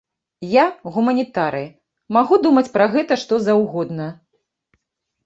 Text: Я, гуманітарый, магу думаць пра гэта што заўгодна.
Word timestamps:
Я, 0.51 0.61
гуманітарый, 0.93 1.67
магу 2.17 2.39
думаць 2.45 2.71
пра 2.79 2.87
гэта 2.97 3.13
што 3.25 3.39
заўгодна. 3.49 4.09